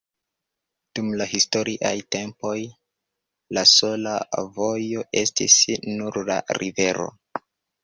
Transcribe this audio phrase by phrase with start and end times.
[0.99, 2.55] Dum la historiaj tempoj
[3.59, 4.15] la sola
[4.57, 5.61] vojo estis
[5.95, 7.09] nur la rivero.